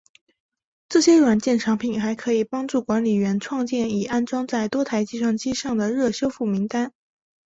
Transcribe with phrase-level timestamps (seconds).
[0.89, 6.91] 这些软件产品还可帮助管理员创建已安装在多台计算机上的热修复名单。